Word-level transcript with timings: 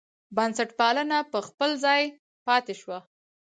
بنسټپالنه 0.35 1.17
پر 1.31 1.41
خپل 1.49 1.69
ځای 1.85 2.01
پاتې 2.45 2.73
شوه. 2.81 2.97